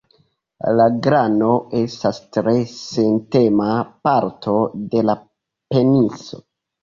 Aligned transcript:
La 0.77 0.85
glano 1.07 1.49
estas 1.79 2.19
tre 2.37 2.53
sentema 2.71 3.69
parto 4.07 4.55
de 4.95 5.05
la 5.11 5.17
peniso. 5.75 6.41